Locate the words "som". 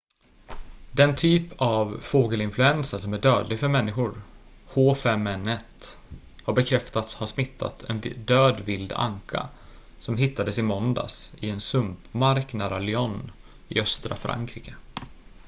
2.99-3.13, 9.99-10.17